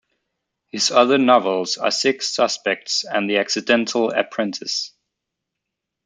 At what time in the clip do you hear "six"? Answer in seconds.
1.91-2.29